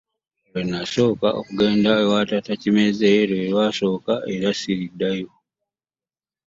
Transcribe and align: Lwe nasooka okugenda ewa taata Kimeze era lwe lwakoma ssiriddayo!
Lwe 0.51 0.61
nasooka 0.71 1.27
okugenda 1.39 1.89
ewa 2.01 2.19
taata 2.29 2.53
Kimeze 2.61 3.05
era 3.21 3.33
lwe 3.39 3.47
lwakoma 3.53 4.51
ssiriddayo! 4.55 5.29